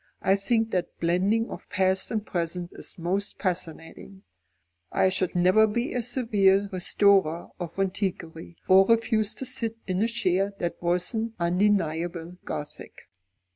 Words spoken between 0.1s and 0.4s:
I